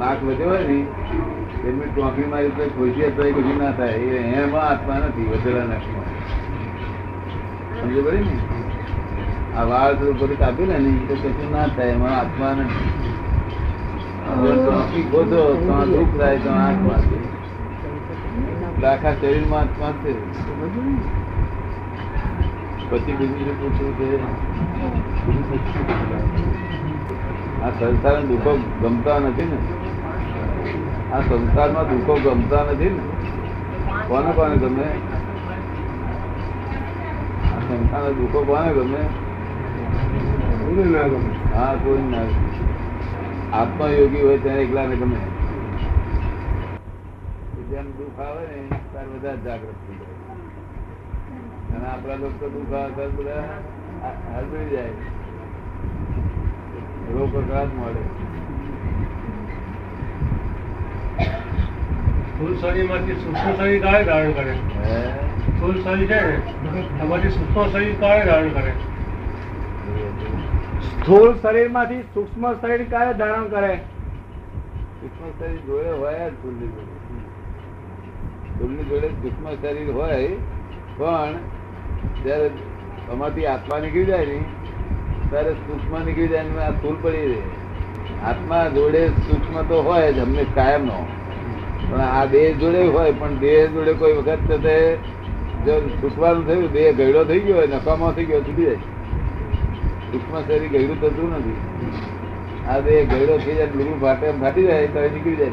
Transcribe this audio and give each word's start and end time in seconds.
નાક 0.00 0.18
વધ્યો 0.26 0.48
હોય 0.48 0.64
ને 0.70 0.76
એમની 1.68 1.88
ટોંકણી 1.94 2.30
મારી 2.32 2.52
તો 2.58 2.64
ખોશી 2.76 3.10
તો 3.16 3.22
કશું 3.36 3.56
ના 3.58 3.72
થાય. 3.78 3.94
એ 3.94 4.18
એમાં 4.42 4.64
આત્મા 4.70 4.98
નથી 5.04 5.26
વધેલા 5.30 5.66
નાકમાં 5.70 6.08
સમજો 7.78 8.00
પડી 8.06 8.24
ને? 8.28 8.36
આ 9.56 9.64
વાળ 9.70 9.92
થોડું 9.94 10.16
બધું 10.18 10.38
કાપી 10.38 10.68
લે 10.70 10.76
ને 10.78 10.92
તો 11.08 11.14
કશું 11.22 11.48
ના 11.52 11.66
થાય 11.76 11.90
એમાં 11.96 12.14
આત્મા 12.20 12.52
નથી. 12.58 12.90
ટોંકી 14.58 15.04
ખોદો 15.10 15.40
તો 15.64 15.72
આ 15.78 15.84
દુઃખ 15.84 16.14
થાય 16.20 16.38
તો 16.44 16.50
આત્મા 16.50 17.00
છે. 17.08 17.18
આખા 18.92 19.14
શરીરમાં 19.20 19.60
આત્મા 19.60 19.92
છે. 20.02 20.12
પછી 22.90 23.14
બીજું 23.18 23.54
પૂછવું 23.60 23.92
છે? 23.98 24.08
આ 27.62 27.70
સંસાર 27.70 28.22
દુઃખો 28.22 28.52
ગમતા 28.82 29.18
નથી 29.18 29.44
ને. 29.44 29.58
આ 31.12 31.20
સંસારમાં 31.20 31.88
દુઃખો 31.88 32.14
ગમતા 32.16 32.64
નથી 32.64 32.90
ને. 32.90 33.00
કોને 34.08 34.32
કોને 34.32 34.56
ગમે? 34.56 34.82
આ 37.52 37.58
સંસારના 37.58 38.10
દુઃખો 38.10 38.44
કોને 38.44 38.72
ગમે? 38.72 39.02
હા 41.56 41.74
કોઈ 41.74 42.02
ના. 42.02 42.26
આત્મયોગી 43.58 44.20
હોય 44.20 44.38
ત્યારે 44.38 44.62
એકલાને 44.62 44.96
ગમે. 44.96 45.16
જેમ 47.70 47.84
દુઃખ 47.84 48.20
આવે 48.20 48.46
ને 48.46 48.68
ત્યારે 48.92 49.08
બધા 49.08 49.34
જાગૃત 49.34 49.78
થઈ 49.86 49.94
જાય. 49.94 50.16
અને 51.76 51.88
આપણા 51.88 52.14
લોકો 52.14 52.48
દુઃખ 52.48 52.72
આવે 52.72 52.92
ત્યારે 52.92 53.12
બધા 53.12 53.44
હલબડી 54.36 54.76
જાય. 54.76 54.90
કકડાટ 57.12 57.74
મળે. 57.78 58.02
સ્થૂળ 62.28 62.54
શરીરમાંથી 62.54 63.14
સૂક્ષ્મ 63.14 63.52
શરીર 63.56 63.82
કાળે 63.82 64.04
ધારણ 64.04 64.32
કરે? 64.32 64.54
શરીર 65.82 66.06
છે 66.06 66.20
ને 66.26 66.80
એમાંથી 67.02 67.28
સૂક્ષ્મ 67.28 67.68
શરીર 67.72 67.94
કાળે 68.00 68.24
ધારણ 68.24 68.48
કરે. 68.48 68.72
સ્થૂળ 70.82 71.32
શરીરમાંથી 71.42 72.02
સૂક્ષ્મ 72.14 72.44
શરીર 72.52 72.82
ક્યારે 72.88 73.12
ધારણ 73.14 73.44
કરે. 73.44 73.72
સૂક્ષ્મ 75.00 75.28
શરીર 75.38 75.60
જોડે 75.66 75.90
હોય 75.90 76.30
જ 76.30 76.32
ફૂલની 76.42 76.68
જોડે. 76.68 76.94
ફૂલની 78.58 78.84
જોડે 78.84 79.08
સૂક્ષ્મ 79.08 79.46
શરીર 79.62 79.90
હોય 79.90 80.28
પણ 80.98 81.34
જયારે 82.24 82.48
તમારી 83.08 83.46
આત્મા 83.46 83.78
નીકળી 83.78 84.04
જાય 84.04 84.26
ને 84.26 84.38
ત્યારે 85.32 85.52
સૂક્ષ્મ 85.58 85.92
નીકળી 86.06 86.28
જાય 86.28 86.64
આ 86.68 86.72
ફૂલ 86.82 86.96
પડી 87.02 87.26
રહે. 87.26 87.40
આત્મા 88.30 88.62
જોડે 88.68 89.02
સૂક્ષ્મ 89.08 89.56
તો 89.62 89.76
હોય 89.82 90.12
જ, 90.12 90.18
અમને 90.18 90.44
કાયમ 90.54 90.84
નો 90.84 90.98
પણ 91.90 92.00
આ 92.00 92.24
દેહ 92.24 92.46
જોડે 92.60 92.82
હોય, 92.96 93.12
પણ 93.12 93.34
દેહ 93.34 93.58
જોડે 93.66 93.92
કોઈ 93.92 94.12
વખત 94.12 94.40
તો 94.50 94.58
જો 95.66 95.74
છૂટવાનું 95.90 96.46
થયું, 96.46 96.72
દેહ 96.72 96.88
ગયડો 96.92 97.24
થઈ 97.24 97.40
ગયો 97.40 97.56
હોય, 97.56 97.66
નકામો 97.66 98.12
થઈ 98.12 98.24
ગયો 98.24 98.40
છૂટી 98.40 98.64
જાય. 98.64 98.78
સૂક્ષ્મ 100.12 100.34
શરીર 100.40 100.68
ગયડું 100.68 100.98
થતું 101.00 101.28
નથી. 101.38 101.60
આ 102.68 102.78
દેહ 102.80 102.98
ગયડો 103.10 103.34
થઈ 103.44 103.54
જાય 103.54 103.66
બિલકુલ 103.66 103.98
ફાટે 104.00 104.26
ફાટી 104.40 104.66
જાય, 104.66 104.86
તો 104.86 104.98
નીકળી 105.00 105.36
જાય 105.36 105.50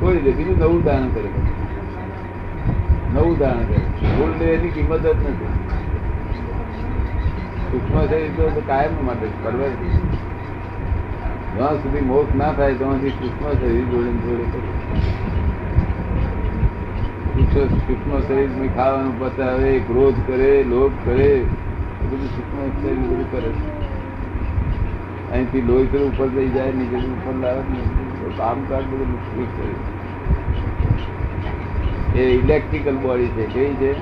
કોઈ 0.00 0.14
રીતે 0.14 0.30
બીજું 0.30 0.56
નવું 0.58 0.82
દાન 0.84 1.08
કરે. 1.14 1.30
નવું 3.14 3.38
દાન 3.38 3.60
કરે. 3.68 3.78
ભૂલ 4.16 4.32
દેહ 4.38 4.50
એની 4.56 4.70
કિંમત 4.70 5.02
જ 5.06 5.06
નથી. 5.06 5.85
સૂક્ષ્મ 7.66 8.06
શરીર 8.06 8.28
તો 8.36 8.62
કાયમ 8.66 9.06
માટે 9.06 9.26
પરવે 9.44 9.68
જ્યાં 11.56 11.74
સુધી 11.74 12.00
મોક્ષ 12.00 12.36
ના 12.36 12.52
થાય 12.52 12.74
ત્યાં 12.74 12.92
સુધી 12.92 13.10
સૂક્ષ્મ 13.10 13.52
શરીર 13.52 13.84
જોડે 13.84 14.10
ને 14.10 14.18
જોડે 14.18 14.44
સૂક્ષ્મ 17.78 18.20
શરીર 18.20 18.70
ખાવાનું 18.76 19.20
પચાવે 19.20 19.78
ક્રોધ 19.78 20.14
કરે 20.26 20.64
લોભ 20.64 20.92
કરે 21.04 21.44
બધું 22.00 22.26
સૂક્ષ્મ 22.26 22.82
શરીર 22.82 22.96
બધું 22.96 23.32
કરે 23.32 23.50
અહીંથી 25.32 25.62
લોહી 25.62 25.86
કરી 25.86 26.02
ઉપર 26.02 26.26
લઈ 26.26 26.48
જાય 26.48 26.72
નીચે 26.72 26.96
ઉપર 26.96 27.34
લાવે 27.40 27.62
કામકાજ 28.36 28.84
બધું 28.84 29.10
મુશ્કેલ 29.10 29.46
કરે 29.56 29.96
એ 32.20 32.30
ઇલેક્ટ્રિકલ 32.34 32.96
બોડી 32.96 33.26
છે. 33.26 33.46
કેવી 33.46 33.74
છે? 33.74 33.92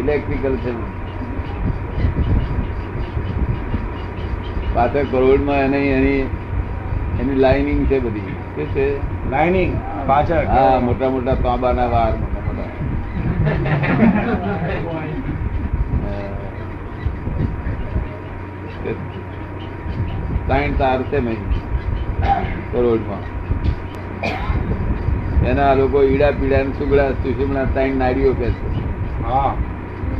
ઇલેક્ટ્રિકલ 0.00 0.56
છે. 0.56 0.95
પાછળ 4.76 5.06
કરોડમાં 5.12 5.60
એની 5.66 5.90
એની 5.98 6.22
એની 7.20 7.36
લાઇનિંગ 7.44 7.80
છે 7.90 7.98
બધી. 7.98 8.34
શું 8.54 8.66
છે? 8.74 8.86
લાઇનિંગ 9.30 9.72
પાછળ. 10.08 10.44
હા 10.54 10.80
મોટા 10.86 11.10
મોટા 11.10 11.36
તાંબાના 11.46 11.88
વાર 11.94 12.12
મોટા 12.16 12.42
મોટા. 12.46 12.68
સાઈન 20.48 20.74
તાર 20.78 20.98
છે 21.10 21.18
નહીં 21.20 21.42
કરોડમાં 22.72 23.24
એના 25.50 25.72
લોકો 25.80 25.98
ઈડા 26.10 26.32
પીડા 26.40 26.62
સુગડા 26.78 27.08
સુષુમના 27.22 27.66
સાઈન 27.74 27.98
નાડીઓ 27.98 28.32
કે 28.40 28.48
છે 28.54 28.68
હા. 29.24 29.50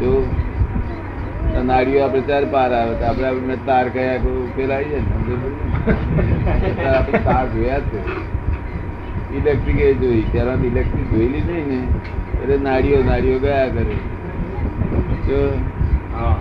જો 0.01 0.11
નાડીઓ 1.63 2.03
આપણે 2.05 2.21
ત્યારે 2.21 2.47
પાર 2.47 2.73
આવે 2.75 2.95
તો 2.95 3.05
આપણે 3.05 3.29
આપણે 3.29 3.57
તાર 3.67 3.89
કયા 3.89 4.19
કોઈ 4.19 4.41
ઉકેલ 4.47 4.73
આવી 4.73 4.91
જાય? 4.91 5.05
આપણે 6.97 7.19
તાર 7.19 7.47
જોયા 7.55 7.79
છે. 7.79 7.99
ઇલેક્ટ્રિક 9.37 9.81
એ 9.81 9.95
જોઈ 9.95 10.25
ત્યારે 10.33 10.67
ઇલેક્ટ્રિક 10.67 11.07
જોયેલી 11.13 11.45
નહીં 11.49 11.69
ને 11.69 11.79
એટલે 12.43 12.57
નાડીઓ 12.57 13.03
નાડીઓ 13.03 13.39
ગયા 13.39 13.69
કરે. 13.69 13.97
જો 15.29 15.41
હા. 16.19 16.37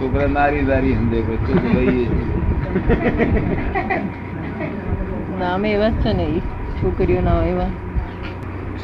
છોકરા 0.00 0.26
નારી 0.26 0.62
નારી 0.62 0.94
સમજે 0.94 1.20
પછી 1.22 1.38
તો 1.46 1.52
ભાઈ 1.62 2.08
નામ 5.40 5.64
એવા 5.64 5.90
જ 5.90 5.92
છે 6.02 6.12
ને 6.12 6.26
છોકરીઓ 6.82 7.20
ના 7.20 7.42
એવા. 7.44 7.70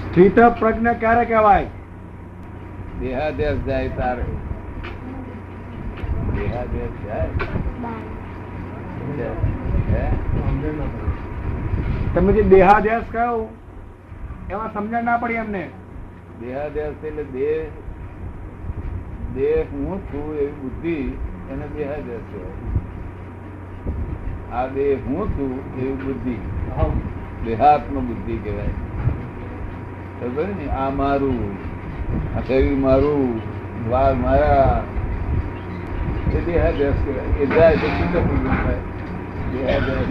સ્થિત 0.00 0.36
પ્રજ્ઞ 0.60 0.88
ક્યારે 1.00 1.24
કહેવાય? 1.24 1.66
દેહાદેશ 3.00 3.60
જાય 3.66 3.88
તારે? 3.88 4.24
તમે 12.14 12.32
જે 12.32 12.42
દેહાદ્યાસ 12.42 13.02
કહ્યું 13.12 13.48
એમાં 14.50 14.74
સમજણ 14.74 15.04
ના 15.04 15.16
પડી 15.16 15.34
એમને. 15.34 15.70
દેહાદેશ 16.40 17.04
એટલે 17.04 17.24
દેહ 17.24 17.64
દેહ 19.34 19.64
હું 19.72 19.98
છું 19.98 20.34
એવી 20.34 20.52
બુદ્ધિ 20.52 20.94
એને 21.50 21.66
દેહાદેશ 21.76 22.20
કહેવાય. 22.32 22.58
આ 24.52 24.66
દેહ 24.66 24.98
હું 25.06 25.28
છું 25.28 25.78
એવી 25.78 25.92
બુદ્ધિ. 25.92 26.36
દેહાત્મ 27.44 28.00
બુદ્ધિ 28.00 28.36
કહેવાય. 28.36 28.74
ખબર 30.20 30.46
ને? 30.46 30.70
આ 30.70 30.90
મારું 30.90 31.56
આ 32.36 32.40
શરીર 32.40 32.76
મારું 32.76 33.40
વાર 33.90 34.14
મારા 34.14 34.82
એ 36.36 36.40
દેહાદેશ 36.46 37.00
કહેવાય. 37.04 37.32
એ 37.42 37.44
જાય 37.54 37.76
તો 37.82 37.88
શુદ્ધ 37.96 38.18
પુરુષ 38.26 38.58
થાય 38.64 38.80
દેહાદેશ 39.52 40.10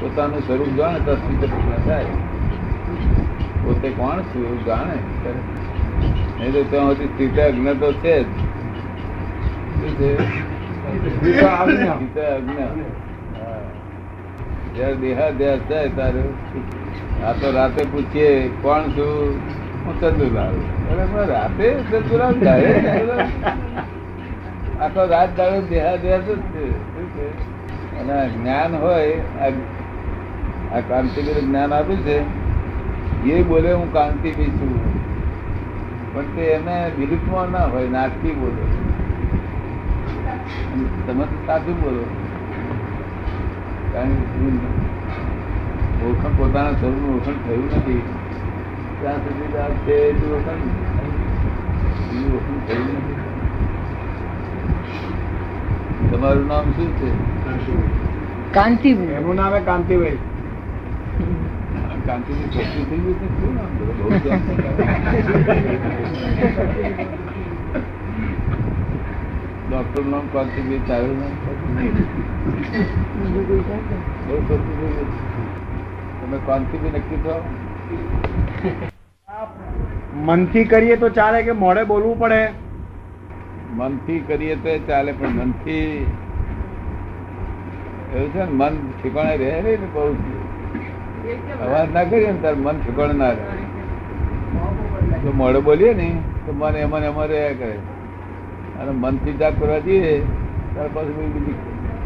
પોતાનું 0.00 0.40
સ્વરૂપ 0.46 0.70
જાણે 0.80 1.00
તો 1.06 1.12
શુદ્ધ 1.22 1.44
પૂર્ણ 1.52 1.80
થાય 1.86 2.14
પોતે 3.64 3.88
કોણ 3.98 4.18
છું 4.28 4.42
એવું 4.44 4.60
જાણે. 4.66 4.96
નહીં 6.38 6.52
તો 6.52 6.62
ત્યાં 6.70 6.88
સુધી 6.90 7.10
સ્થિત 7.14 7.38
અજ્ઞ 7.46 7.72
તો 7.80 7.88
છે 8.04 8.14
જ. 8.22 8.26
જ્યારે 14.74 14.96
દેહાદ્યાસ 15.02 15.62
જાય 15.70 15.88
ત્યારે 15.96 16.24
આ 17.26 17.34
તો 17.40 17.46
રાતે 17.56 17.82
પૂછીએ 17.92 18.30
કોણ 18.62 18.82
છું? 18.96 19.40
આખો 24.80 25.06
રાત 25.06 25.36
દાડો 25.36 25.60
દેહાદ્યાસ 25.60 26.20
જ 26.20 26.38
છે. 26.38 26.70
અને 27.98 28.28
જ્ઞાન 28.28 28.74
હોય, 28.74 29.20
આ 29.40 29.48
આ 30.76 30.80
જ્ઞાન 31.40 31.74
આપ્યું 31.74 31.98
છે, 31.98 32.22
એ 33.24 33.42
બોલે 33.42 33.72
હું 33.72 33.92
કાંતિબી 33.92 34.44
છું. 34.44 35.00
પણ 36.14 36.22
તે 36.22 36.42
એને 36.42 36.90
વિરુદ્ધમાં 36.98 37.50
ના 37.50 37.64
હોય, 37.64 37.88
નાટકી 37.88 38.30
બોલે. 38.30 38.90
તમે 41.06 41.24
સાચું 41.46 41.80
બોલો. 41.80 42.04
કારણ 43.92 44.08
કે 44.08 44.80
ઓળખાણ 46.06 46.32
પોતાના 46.32 46.70
સ્વરૂપનું 46.70 47.14
ઓળખાણ 47.14 47.34
થયું 47.34 47.64
નથી. 47.64 47.99
ત્યાં 49.00 49.20
સુધી 49.26 49.58
આ 49.58 49.68
એટલું 50.08 50.32
ઓળખાણ 50.36 50.62
બીજું 52.08 52.32
ઓળખાણ 52.38 52.60
થયું 52.66 52.88
નથી 52.96 53.18
તમારું 56.10 56.46
નામ 56.50 56.66
શું 56.76 56.90
છે? 56.98 57.10
કાંતિભાઈ. 58.54 59.16
એમનું 59.18 59.36
નામ 59.40 59.52
કાંતિભાઈ. 59.68 60.18
કાંતિની 62.06 62.48
થઈ 62.90 63.00
ગઈ 63.04 63.14
છે. 63.20 63.26
શું 63.40 63.52
નામ 63.54 63.70
છે? 63.76 63.82
બહુ 63.98 64.08
ધ્યાન 64.24 64.42
ડોક્ટર 69.70 70.04
નામ 70.12 70.24
કાંતિભાઈ 70.32 70.82
તારું 70.88 71.16
નામ? 71.20 71.34
કાંતિભાઈ. 71.44 71.94
બહુ 74.26 74.36
ખોટું 74.48 74.74
થઈ 74.80 74.92
ગયું. 74.94 75.10
તમે 76.20 76.38
કાંતિભાઈ 76.46 76.94
નક્કી 76.98 77.20
થાઓ 77.24 77.42
મનથી 80.24 80.64
કરીએ 80.64 80.96
તો 80.96 81.08
ચાલે 81.08 81.42
કે 81.42 81.52
મોડે 81.52 81.82
બોલવું 81.84 82.18
પડે? 82.18 82.42
મનથી 83.74 84.20
કરીએ 84.20 84.56
તો 84.56 84.78
ચાલે, 84.78 85.12
પણ 85.12 85.28
મનથી 85.28 86.06
એવું 88.14 88.32
છે 88.32 88.42
મન 88.44 88.74
ઠેકાણે 89.02 89.36
રહે 89.36 89.52
ને 89.62 89.76
બહુ. 89.76 90.04
અવાજ 91.64 91.88
ના 91.92 92.04
કરીએ 92.04 92.32
ને 92.32 92.38
તાર 92.38 92.54
મન 92.54 92.76
ઠેકાણે 92.78 93.12
ના 93.12 93.30
રહે. 93.30 93.44
તો 95.24 95.32
મોડે 95.32 95.60
બોલીએ 95.60 95.92
ને, 95.94 96.08
તો 96.46 96.52
મન 96.52 96.74
એમાં 96.76 97.02
એમાં 97.02 97.26
રહ્યા 97.26 97.52
કરે. 97.52 97.76
અને 98.80 98.90
મનથી 98.90 99.32
જાગ 99.32 99.54
કરવા 99.60 99.78
જઈએ, 99.78 100.14
ત્યાર 100.74 100.88
પછી 100.94 101.28
બીજી 101.34 101.58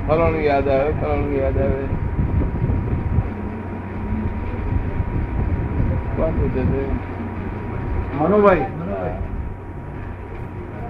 ફલાણું 0.06 0.42
યાદ 0.42 0.68
આવે, 0.68 0.90
ફલાણું 1.00 1.36
યાદ 1.38 1.58
આવે 1.58 1.84
કોણ 6.16 6.23
પૂછે 6.36 6.64
છે. 6.70 6.82
મનુભાઈ. 8.18 8.66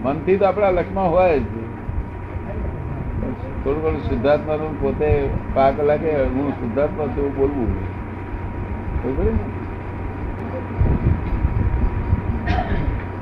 મનથી 0.05 0.37
તો 0.37 0.45
આપણા 0.47 0.71
લક્ષમાં 0.71 1.11
હોય 1.11 1.39
જ. 1.41 1.43
થોડું 3.65 3.83
ઘણું 3.83 4.01
શુદ્ધાત્મા 4.01 4.57
નું 4.57 4.81
પોતે 4.81 5.29
પાક 5.55 5.81
લાગે 5.81 6.13
હું 6.25 6.51
શુદ્ધાત્મા 6.51 7.07
છું 7.07 7.37
બોલવું 7.37 7.71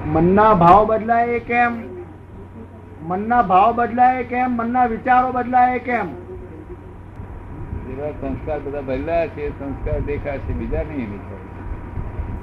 મનના 0.06 0.54
ભાવ 0.54 0.80
બદલાય 0.86 1.38
કેમ? 1.50 1.72
મનના 3.08 3.42
ભાવ 3.42 3.76
બદલાય 3.76 4.24
કેમ? 4.24 4.50
મનના 4.50 4.86
વિચારો 4.86 5.32
બદલાય 5.32 5.78
કેમ? 5.78 6.08
એવા 7.92 8.10
સંસ્કાર 8.20 8.60
બધા 8.60 8.80
બદલાયા 8.80 9.26
છે 9.26 9.48
સંસ્કાર 9.58 10.00
દેખાશે 10.00 10.52
બીજા 10.52 10.84
નહીં 10.90 11.10
વિચાર 11.12 11.41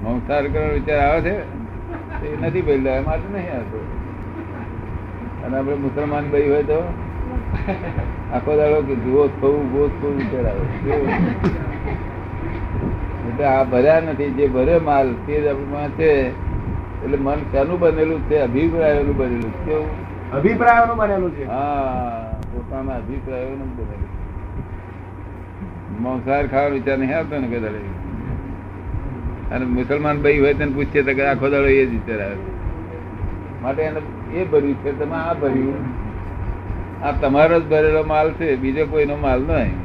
મંસાર 0.04 0.44
કરવાનો 0.48 0.74
વિચાર 0.74 1.00
આવે 1.00 1.22
છે 1.22 1.34
એ 2.26 2.38
નથી 2.42 2.62
ભરેલા 2.62 2.96
એ 2.96 3.02
માટે 3.02 3.28
નહીં 3.34 3.52
આવતો. 3.56 3.80
અને 5.46 5.58
આપણે 5.58 5.76
મુસલમાન 5.76 6.26
ભાઈ 6.32 6.50
હોય 6.50 6.64
તો 6.64 6.80
આખો 8.34 8.52
દાડો 8.58 8.82
કે 8.82 8.96
જુઓ 8.96 9.28
થવું 9.28 9.72
ગોસ 9.72 9.92
થવું 10.02 10.14
વિચાર 10.18 10.46
આવે. 10.46 10.66
એટલે 13.30 13.46
આ 13.46 13.64
ભર્યા 13.64 14.00
નથી. 14.00 14.32
જે 14.32 14.48
ભરે 14.48 14.80
માલ 14.80 15.08
તે 15.26 15.42
જ 15.42 15.48
આપણામાં 15.48 15.90
છે. 15.90 16.12
એટલે 17.04 17.18
મન 17.18 17.40
શાનું 17.52 17.80
બનેલું 17.80 18.22
છે 18.30 18.42
અભિપ્રાયોનું 18.42 19.16
બનેલું 19.18 19.52
છે. 19.54 19.64
કેવું? 19.66 19.90
અભિપ્રાયોનું 20.34 20.98
બનેલું 20.98 21.32
છે. 21.32 21.46
હા 21.46 22.32
પોતાના 22.52 22.96
અભિપ્રાયોનું 22.96 23.72
બનેલું 23.78 24.10
મંસાર 26.00 26.48
ખાવાનો 26.48 26.76
વિચાર 26.76 26.98
નહીં 26.98 27.18
આવતો 27.18 27.36
ને 27.40 27.48
કદાચ. 27.48 27.76
અને 29.52 29.66
મુસલમાન 29.66 30.22
ભાઈ 30.22 30.40
હોય 30.40 30.54
તેને 30.54 30.72
પૂછીએ 30.72 31.04
તો 31.04 31.12
આખો 31.24 31.50
દાડો 31.50 31.68
એ 31.68 31.86
જ 31.86 31.90
વિચાર 31.90 32.20
આવે 32.22 32.38
માટે 33.62 33.82
એને 33.82 34.00
એ 34.34 34.46
ભર્યું 34.46 34.78
છે 34.84 34.92
તમે 34.92 35.16
આ 35.16 35.34
ભર્યું. 35.34 35.84
આ 37.04 37.12
તમારો 37.22 37.60
જ 37.60 37.66
ભરેલો 37.66 38.04
માલ 38.04 38.32
છે 38.32 38.56
બીજો 38.56 38.86
કોઈનો 38.86 39.16
માલ 39.18 39.42
નહીં. 39.42 39.76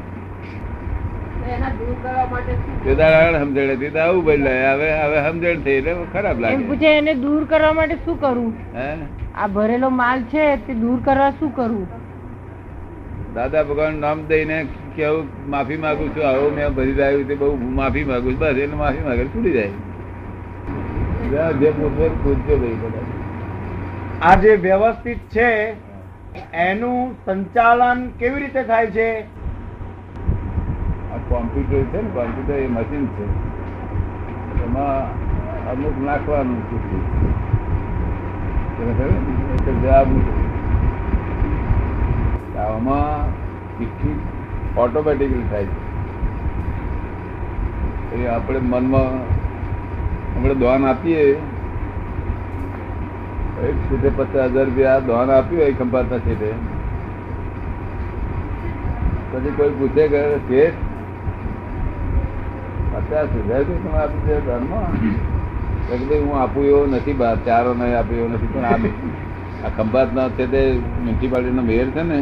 સમજણ 3.41 3.93
તો 3.93 3.99
આવું 4.01 4.25
બદલાય. 4.25 4.71
હવે 4.75 4.89
હવે 5.01 5.19
સમજણ 5.31 5.61
થઈ 5.61 5.77
એટલે 5.79 5.95
ખરાબ 6.13 6.41
લાગે. 6.41 6.65
પૂછે 6.69 6.89
એને 6.99 7.15
દૂર 7.15 7.45
કરવા 7.45 7.73
માટે 7.73 7.97
શું 8.05 8.21
કરવું 8.21 8.53
હે? 8.75 8.89
આ 9.35 9.47
ભરેલો 9.49 9.91
માલ 9.91 10.23
છે 10.33 10.57
તે 10.67 10.75
દૂર 10.75 10.99
કરવા 11.05 11.31
શું 11.31 11.55
કરવું 11.57 11.87
દાદા 13.35 13.63
ભગવાન 13.63 13.95
નામ 13.95 14.27
દઈને 14.27 14.67
કેવું 14.97 15.51
માફી 15.51 15.77
માંગુ 15.77 16.09
છું 16.09 16.29
આવો 16.29 16.51
મેં 16.51 16.69
ભરી 16.69 16.93
રહ્યું 16.93 17.29
તે 17.29 17.35
બહુ 17.35 17.57
માફી 17.57 18.05
માંગુ 18.05 18.33
છું 18.33 18.39
બસ 18.39 18.47
એટલે 18.47 18.77
માફી 18.77 19.05
માંગે 19.05 19.25
છૂટી 19.25 19.53
જાય. 19.53 19.69
જા, 21.33 21.51
જે 21.51 21.71
પૂછે 21.71 22.03
એ 22.03 22.09
પૂછજો 22.09 22.57
ભાઈ 22.57 22.75
બધા 22.75 24.31
આ 24.31 24.35
જે 24.35 24.57
વ્યવસ્થિત 24.57 25.19
છે 25.19 25.75
એનું 26.55 27.17
સંચાલન 27.25 28.09
કેવી 28.09 28.41
રીતે 28.41 28.63
થાય 28.63 28.87
છે? 28.87 29.21
આ 29.21 31.19
કોમ્પ્યુટર 31.29 31.83
છે 31.83 32.03
ને 32.03 32.09
કોમ્પ્યુટર 32.15 32.53
એ 32.53 32.67
મશીન 32.67 33.07
છે. 33.07 33.25
એમાં 34.65 35.07
અમુક 35.71 36.07
નાખવાનું 36.07 36.63
જવાબ. 39.83 40.07
આમાં 42.67 43.33
શિક્ષિત 43.79 44.79
ઓટોમેટિકલી 44.85 45.49
થાય 45.51 45.69
છે. 45.73 45.79
એ 48.15 48.29
આપણે 48.35 48.61
મનમાં 48.73 49.13
આપણે 50.35 50.55
દ્વાન 50.63 50.83
આપીએ. 50.93 51.25
એક 53.67 53.77
છૂટે 53.89 54.09
પચાસ 54.17 54.51
હજાર 54.55 54.67
રૂપિયા 54.69 55.05
દ્વાન 55.09 55.29
આપ્યું 55.35 55.61
હોય 55.63 55.75
ખંભાતના 55.81 56.23
છેટે. 56.27 56.51
પછી 59.31 59.55
કોઈ 59.59 59.75
પૂછે 59.79 60.05
કે, 60.13 60.21
શેઠ, 60.49 60.79
પચાસ 62.93 63.29
હજાર 63.49 63.63
રૂપિયા 63.69 63.83
તમે 63.83 63.99
આપી 64.03 64.23
દે 64.27 64.35
કે 64.37 64.55
ભાઈ, 66.05 66.23
હું 66.23 66.35
આપું 66.43 66.63
એવો 66.71 66.81
નથી 66.87 67.17
બહાર 67.21 67.37
ચારો 67.47 67.71
નહીં 67.81 67.97
આપ્યો 67.99 68.21
એવો 68.21 68.29
નથી, 68.33 68.51
પણ 68.55 68.67
આ 69.65 69.71
ખંભાતના 69.77 70.29
છે 70.39 70.45
તે 70.55 70.63
મ્યુનિસિપાલિટીનો 71.03 71.63
મેયર 71.71 71.89
છે 71.97 72.03
ને 72.11 72.19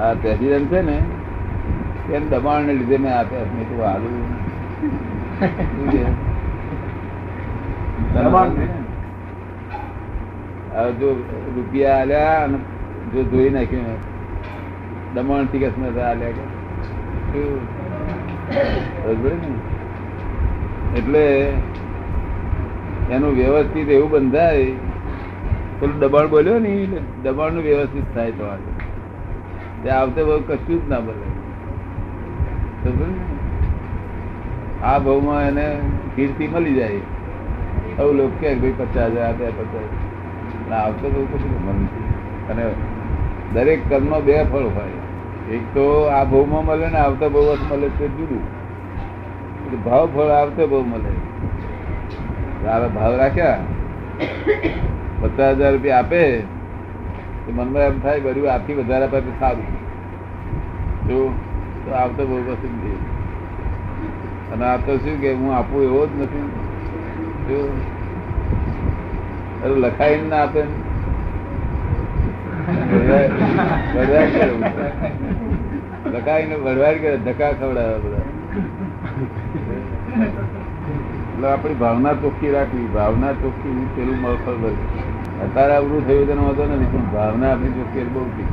આ 0.00 0.14
પ્રેસિડેન્ટ 0.14 0.72
છે 0.72 0.80
ને 0.82 0.96
એને 2.14 2.26
દબાણ 2.26 2.62
ને 2.62 2.72
લીધે 2.74 2.96
મેં 2.96 3.12
આપ્યા 3.18 3.50
મેં 3.54 3.64
તો 3.68 3.76
હાલું? 3.82 4.14
જો 11.00 11.08
રૂપિયા 11.56 11.98
આલ્યા 11.98 12.38
અને 12.44 12.58
જો 13.14 13.20
ધોઈ 13.22 13.50
નાખ્યું 13.50 13.98
દમણથી 15.14 15.58
કસમે 15.58 15.88
આલ્યા? 16.02 16.48
એટલે 20.96 21.24
એનું 23.10 23.32
વ્યવસ્થિત 23.36 23.88
એવું 23.88 24.10
બંધાય. 24.10 24.66
પેલું 25.80 25.98
દબાણ 25.98 26.26
બોલ્યો 26.28 26.58
ને 26.58 26.72
દબાણનું 27.22 27.62
વ્યવસ્થિત 27.62 28.14
થાય 28.14 28.30
તમારે 28.30 28.73
આવતે 29.90 30.24
બહુ 30.24 30.40
કશું 30.40 30.86
જ 30.86 30.90
ના 30.90 31.00
બોલે? 31.00 31.44
આ 34.82 34.98
ભાવમાં 34.98 35.42
એને 35.42 35.78
કીર્તિ 36.16 36.48
મળી 36.48 36.74
જાય. 36.74 36.96
આવું 37.98 38.14
લોકો 38.14 38.36
કે 38.40 38.54
ભાઈ 38.54 38.72
પચાસ 38.78 39.10
હજાર 39.10 39.28
આપ્યા 39.28 39.48
પચાસ. 39.48 40.72
આવતો 40.72 41.10
બહુ 41.10 41.24
કશું 41.24 41.66
મન 41.66 41.84
અને 42.50 42.64
દરેક 43.54 43.90
કર્મનો 43.90 44.20
બે 44.20 44.44
ફળ 44.44 44.58
હોય. 44.58 45.54
એક 45.54 45.74
તો 45.74 46.04
આ 46.04 46.24
ભાવમાં 46.24 46.64
મળે 46.64 46.86
ને 46.86 46.98
આવતા 46.98 47.28
બહુ 47.28 47.54
મળે 47.70 47.88
તે 47.88 48.08
જુદું. 48.08 48.64
ભાવ 49.84 50.06
ફળ 50.06 50.20
આવતો 50.20 50.66
બહુ 50.66 50.84
મળે. 50.84 51.10
સારા 52.64 52.88
ભાવ 52.88 53.16
રાખ્યા. 53.16 53.58
પચાસ 55.20 55.56
હજાર 55.56 55.72
રૂપિયા 55.72 55.98
આપે. 55.98 56.42
મનમાં 57.52 57.82
એમ 57.82 58.00
થાય 58.00 58.20
બધું 58.20 58.52
આથી 58.52 58.74
વધારે 58.74 59.04
આપે 59.04 59.20
સારું. 59.20 59.84
જો, 61.08 61.32
તો 61.84 61.94
આવતો 61.94 62.26
બહુ 62.26 62.42
પસંદ 62.42 62.84
અને 64.52 64.64
આ 64.64 64.76
શું 64.76 65.20
કે 65.20 65.32
હું 65.32 65.56
આપું 65.56 65.82
એવો 65.82 66.06
જ 66.06 66.10
નથી. 66.22 66.48
જો, 67.48 67.80
અરે 69.64 69.74
લખાઈને 69.74 70.28
ના 70.28 70.36
આપે. 70.36 70.62
બધા. 73.94 74.28
લખાઈને 76.12 76.54
વડવાઈ 76.54 76.98
કરે 76.98 77.16
ધક્કા 77.16 77.52
ખવડાવે 77.52 77.98
બધા? 77.98 78.16
એટલે 81.34 81.48
આપણી 81.48 81.74
ભાવના 81.74 82.12
ચોખ્ખી 82.12 82.50
રાખવી, 82.50 82.86
ભાવના 82.86 83.32
ચોખ્ખી 83.32 83.88
પેલું 83.96 84.20
મળફળ 84.20 84.54
ભરે. 84.54 85.03
અત્યારે 85.44 85.74
અવરું 85.76 86.04
થયું 86.04 86.26
તેનો 86.26 86.42
વાંધો 86.42 86.64
નથી 86.68 86.92
પણ 86.92 87.10
ભાવના 87.12 87.50
આપણી 87.50 87.74
ચોખ્ખી 87.76 88.10
બહુ 88.10 88.28
ઠીક 88.28 88.50